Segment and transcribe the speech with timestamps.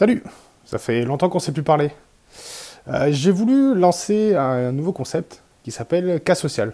[0.00, 0.22] Salut
[0.64, 1.90] Ça fait longtemps qu'on ne s'est plus parler.
[2.88, 6.72] Euh, j'ai voulu lancer un nouveau concept qui s'appelle Cas Social.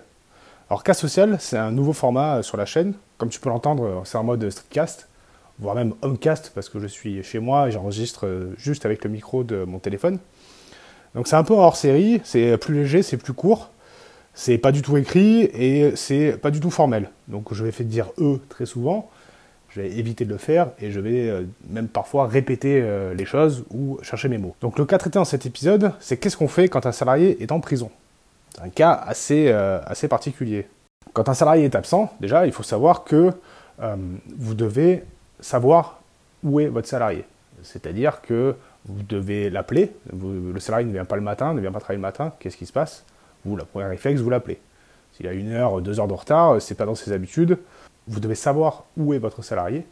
[0.70, 2.94] Alors Cas Social, c'est un nouveau format sur la chaîne.
[3.18, 5.08] Comme tu peux l'entendre, c'est en mode streetcast,
[5.58, 9.42] voire même homecast, parce que je suis chez moi et j'enregistre juste avec le micro
[9.42, 10.20] de mon téléphone.
[11.16, 13.70] Donc c'est un peu hors série, c'est plus léger, c'est plus court,
[14.34, 17.10] c'est pas du tout écrit et c'est pas du tout formel.
[17.26, 19.10] Donc je vais faire dire eux très souvent,
[19.76, 23.26] je vais éviter de le faire et je vais euh, même parfois répéter euh, les
[23.26, 24.56] choses ou chercher mes mots.
[24.62, 27.52] Donc le cas traité dans cet épisode, c'est qu'est-ce qu'on fait quand un salarié est
[27.52, 27.90] en prison?
[28.54, 30.66] C'est un cas assez, euh, assez particulier.
[31.12, 33.32] Quand un salarié est absent, déjà, il faut savoir que
[34.38, 35.04] vous devez
[35.40, 36.00] savoir
[36.42, 37.24] où est votre salarié.
[37.62, 38.54] C'est-à-dire que
[38.86, 39.92] vous devez l'appeler.
[40.10, 42.32] Le salarié ne vient pas le matin, ne vient pas travailler le matin.
[42.38, 43.04] Qu'est-ce qui se passe?
[43.44, 44.58] Vous, la première réflexe, vous l'appelez.
[45.12, 47.58] S'il a une heure, deux heures de retard, c'est pas dans ses habitudes.
[48.08, 49.86] Vous devez savoir où est votre salarié,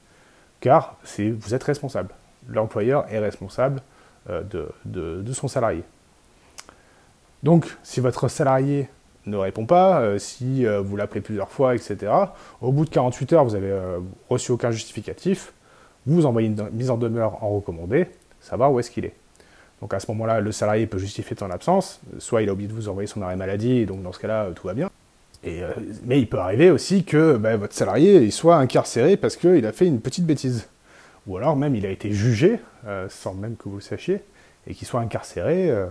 [0.61, 2.11] car vous êtes responsable.
[2.49, 3.83] L'employeur est responsable
[4.31, 4.43] euh,
[4.85, 5.83] de, son salarié.
[7.43, 8.89] Donc, si votre salarié
[9.27, 12.12] ne répond pas, euh, si euh, vous l'appelez plusieurs fois, etc.,
[12.61, 13.75] au bout de 48 heures, vous avez
[14.31, 15.53] reçu aucun justificatif,
[16.06, 18.06] vous envoyez une mise en demeure en recommandé,
[18.41, 19.15] savoir où est-ce qu'il est?
[19.81, 22.75] Donc à ce moment-là, le salarié peut justifier son absence, soit il a oublié de
[22.75, 24.91] vous envoyer son arrêt maladie, donc dans ce cas-là, tout va bien.
[25.47, 25.73] Euh,
[26.05, 29.87] mais il peut arriver aussi que bah, votre salarié soit incarcéré parce qu'il a fait
[29.87, 30.69] une petite bêtise.
[31.27, 34.22] Ou alors même il a été jugé, euh, sans même que vous le sachiez,
[34.67, 35.87] et qu'il soit incarcéré euh,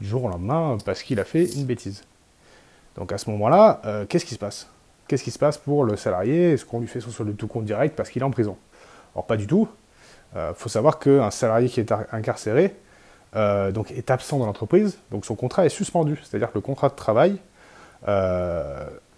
[0.00, 2.02] du jour au lendemain parce qu'il a fait une bêtise.
[2.96, 4.68] Donc à ce moment-là, qu'est-ce qui se passe?
[5.06, 6.52] Qu'est-ce qui se passe pour le salarié?
[6.52, 8.56] Est-ce qu'on lui fait son solde de tout compte direct parce qu'il est en prison?
[9.14, 9.68] Alors pas du tout.
[10.34, 12.74] Il faut savoir qu'un salarié qui est incarcéré
[13.34, 16.18] donc est absent dans l'entreprise, donc son contrat est suspendu.
[16.24, 17.38] C'est-à-dire que le contrat de travail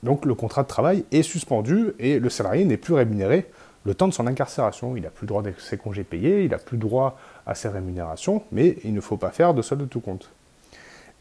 [0.03, 3.47] donc le contrat de travail est suspendu et le salarié n'est plus rémunéré
[3.85, 4.97] le temps de son incarcération.
[4.97, 8.43] Il n'a plus droit de ses congés payés, il n'a plus droit à ses rémunérations,
[8.53, 10.31] mais il ne faut pas faire de solde de tout compte.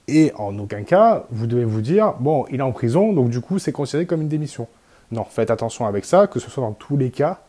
[0.08, 3.42] Et en aucun cas, vous devez vous dire, bon, il est en prison, donc du
[3.42, 4.68] coup, c'est considéré comme une démission.
[5.12, 7.40] Non, faites attention avec ça, que ce soit dans tous les cas,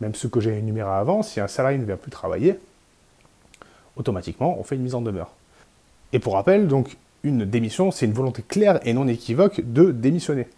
[0.00, 2.58] même ceux que j'ai énumérés avant, si un salarié ne vient plus travailler,
[3.96, 5.30] automatiquement, on fait une mise en demeure.
[6.12, 10.48] Et pour rappel, donc, une démission, c'est une volonté claire et non équivoque de démissionner.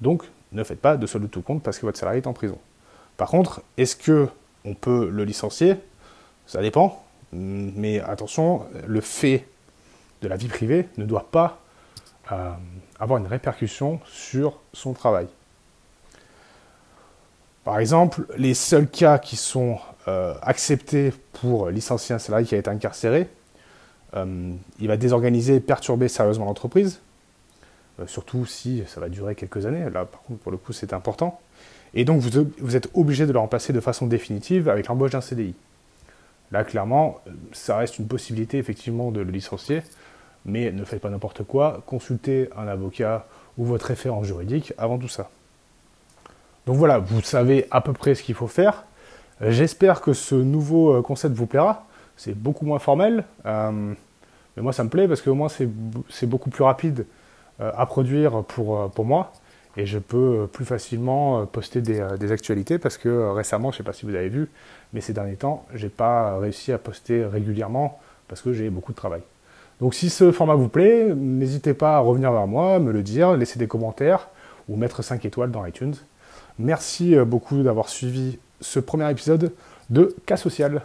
[0.00, 2.32] Donc, ne faites pas de solde de tout compte parce que votre salarié est en
[2.32, 2.58] prison.
[3.16, 4.28] Par contre, est-ce que
[4.64, 5.76] on peut le licencier?
[6.46, 7.04] Ça dépend.
[7.32, 9.46] Mais attention, le fait
[10.22, 11.60] de la vie privée ne doit pas
[12.32, 12.52] euh,
[12.98, 15.26] avoir une répercussion sur son travail.
[17.64, 22.58] Par exemple, les seuls cas qui sont euh, acceptés pour licencier un salarié qui a
[22.58, 23.28] été incarcéré,
[24.14, 27.00] euh, il va désorganiser perturber sérieusement l'entreprise,
[28.06, 29.88] surtout si ça va durer quelques années.
[29.90, 31.40] Là, par contre, pour le coup, c'est important.
[31.94, 35.54] Et donc, vous, êtes obligé de le remplacer de façon définitive avec l'embauche d'un CDI.
[36.50, 37.20] Là, clairement,
[37.52, 39.82] ça reste une possibilité, effectivement, de le licencier,
[40.44, 41.82] mais ne faites pas n'importe quoi.
[41.86, 45.30] Consultez un avocat ou votre référent juridique avant tout ça.
[46.66, 48.84] Donc voilà, vous savez à peu près ce qu'il faut faire.
[49.40, 51.86] J'espère que ce nouveau euh, concept vous plaira.
[52.16, 53.24] C'est beaucoup moins formel.
[53.44, 57.04] Mais moi, ça me plaît parce que moins, c'est beaucoup plus rapide euh,
[57.60, 59.32] à produire pour, euh, pour moi.
[59.76, 62.00] Et je peux euh, plus facilement poster des,
[62.32, 64.48] actualités parce que récemment, je ne sais pas si vous avez vu,
[64.92, 67.98] mais ces derniers temps, je n'ai pas réussi à poster régulièrement
[68.28, 69.22] parce que j'ai beaucoup de travail.
[69.80, 73.36] Donc si ce format vous plaît, n'hésitez pas à revenir vers moi, me le dire,
[73.36, 74.28] laisser des commentaires
[74.68, 75.94] ou mettre 5 étoiles dans iTunes.
[76.58, 79.52] Merci beaucoup d'avoir suivi ce premier épisode
[79.90, 80.82] de Cas Social.